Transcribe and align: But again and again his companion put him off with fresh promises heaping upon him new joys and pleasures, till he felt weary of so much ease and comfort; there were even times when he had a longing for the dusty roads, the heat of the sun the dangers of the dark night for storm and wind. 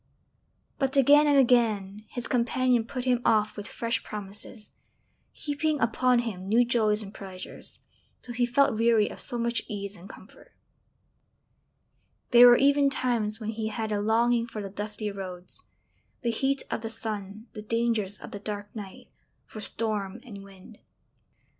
But 0.79 0.97
again 0.97 1.27
and 1.27 1.37
again 1.37 2.05
his 2.07 2.27
companion 2.27 2.85
put 2.85 3.05
him 3.05 3.21
off 3.23 3.55
with 3.55 3.67
fresh 3.67 4.03
promises 4.03 4.71
heaping 5.31 5.79
upon 5.79 6.17
him 6.25 6.47
new 6.47 6.65
joys 6.65 7.03
and 7.03 7.13
pleasures, 7.13 7.81
till 8.23 8.33
he 8.33 8.47
felt 8.47 8.79
weary 8.79 9.09
of 9.11 9.19
so 9.19 9.37
much 9.37 9.61
ease 9.67 9.95
and 9.95 10.09
comfort; 10.09 10.53
there 12.31 12.47
were 12.47 12.57
even 12.57 12.89
times 12.89 13.39
when 13.39 13.51
he 13.51 13.67
had 13.67 13.91
a 13.91 14.01
longing 14.01 14.47
for 14.47 14.59
the 14.59 14.71
dusty 14.71 15.11
roads, 15.11 15.65
the 16.23 16.31
heat 16.31 16.63
of 16.71 16.81
the 16.81 16.89
sun 16.89 17.45
the 17.53 17.61
dangers 17.61 18.17
of 18.17 18.31
the 18.31 18.39
dark 18.39 18.75
night 18.75 19.07
for 19.45 19.61
storm 19.61 20.19
and 20.25 20.43
wind. 20.43 20.79